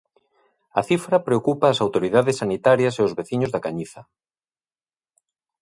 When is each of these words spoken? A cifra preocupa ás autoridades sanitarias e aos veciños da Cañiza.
A 0.79 0.81
cifra 0.89 1.23
preocupa 1.27 1.71
ás 1.73 1.79
autoridades 1.85 2.39
sanitarias 2.41 2.95
e 2.95 3.01
aos 3.01 3.15
veciños 3.19 3.51
da 3.51 3.63
Cañiza. 3.65 4.01